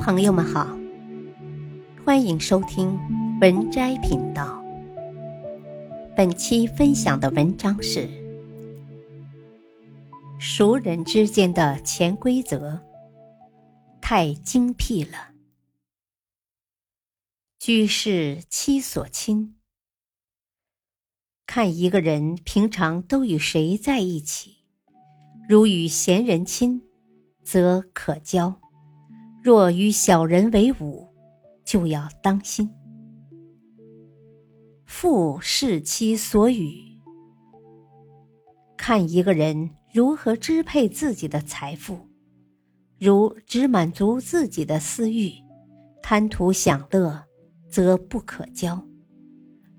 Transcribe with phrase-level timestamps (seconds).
[0.00, 0.66] 朋友们好，
[2.06, 2.98] 欢迎收听
[3.38, 4.58] 文摘频道。
[6.16, 8.08] 本期分享的文章是：
[10.38, 12.80] 熟人之间的潜规则
[14.00, 15.32] 太精辟了。
[17.58, 19.54] 居士妻所亲，
[21.46, 24.64] 看一个人平常都与谁在一起，
[25.46, 26.82] 如与贤人亲，
[27.44, 28.58] 则可交。
[29.42, 31.08] 若与小人为伍，
[31.64, 32.68] 就要当心。
[34.84, 36.74] 父视其所与，
[38.76, 42.06] 看一个人如何支配自己的财富，
[42.98, 45.32] 如只满足自己的私欲，
[46.02, 47.24] 贪图享乐，
[47.70, 48.84] 则不可交；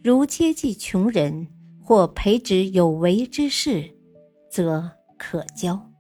[0.04, 1.48] 如接济穷人
[1.80, 3.94] 或培植有为之士，
[4.50, 5.91] 则可交。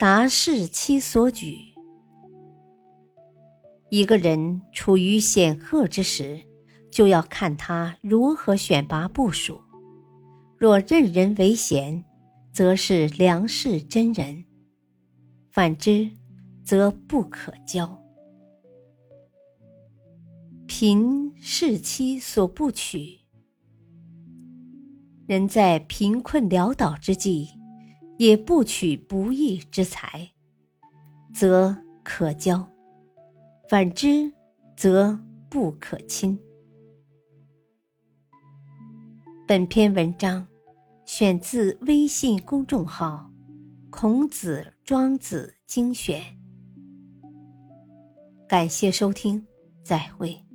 [0.00, 1.58] 达视其所举。
[3.90, 6.40] 一个人处于显赫之时，
[6.90, 9.60] 就要看他如何选拔部署。
[10.56, 12.02] 若任人唯贤，
[12.50, 14.42] 则是良士真人；
[15.50, 16.10] 反之，
[16.64, 18.02] 则不可交。
[20.66, 23.20] 贫是妻所不取。
[25.26, 27.59] 人在贫困潦倒之际。
[28.20, 30.30] 也不取不义之财，
[31.32, 32.62] 则可交；
[33.66, 34.30] 反之，
[34.76, 35.18] 则
[35.48, 36.38] 不可亲。
[39.48, 40.46] 本篇文章
[41.06, 43.30] 选自微信公众号
[43.88, 46.20] “孔子庄子精选”。
[48.46, 49.46] 感谢收听，
[49.82, 50.49] 再会。